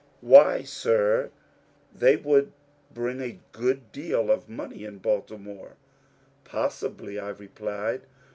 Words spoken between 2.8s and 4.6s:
bring a good deal of